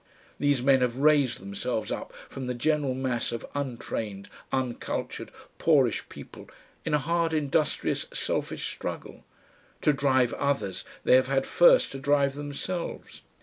These 0.39 0.63
men 0.63 0.81
have 0.81 0.97
raised 0.97 1.39
themselves 1.39 1.91
up 1.91 2.11
from 2.27 2.47
the 2.47 2.55
general 2.55 2.95
mass 2.95 3.31
of 3.31 3.45
untrained, 3.53 4.29
uncultured, 4.51 5.29
poorish 5.59 6.09
people 6.09 6.49
in 6.83 6.95
a 6.95 6.97
hard 6.97 7.33
industrious 7.35 8.07
selfish 8.11 8.71
struggle. 8.73 9.23
To 9.83 9.93
drive 9.93 10.33
others 10.33 10.85
they 11.03 11.13
have 11.13 11.27
had 11.27 11.45
first 11.45 11.91
to 11.91 11.99
drive 11.99 12.33
themselves. 12.33 13.21